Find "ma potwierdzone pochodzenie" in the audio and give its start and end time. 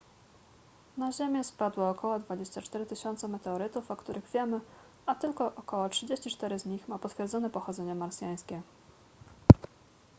6.87-7.95